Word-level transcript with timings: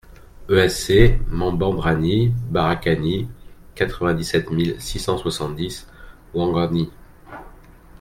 ESC 0.49 1.19
MABANDRANI 1.27 2.33
BARAKANI, 2.49 3.29
quatre-vingt-dix-sept 3.75 4.49
mille 4.49 4.75
six 4.81 4.97
cent 4.97 5.19
soixante-dix 5.19 5.85
Ouangani 6.33 6.89